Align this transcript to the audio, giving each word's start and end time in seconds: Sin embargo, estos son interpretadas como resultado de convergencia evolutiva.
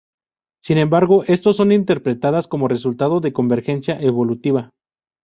Sin 0.63 0.79
embargo, 0.79 1.23
estos 1.27 1.57
son 1.57 1.71
interpretadas 1.71 2.47
como 2.47 2.67
resultado 2.67 3.19
de 3.19 3.33
convergencia 3.33 4.01
evolutiva. 4.01 4.71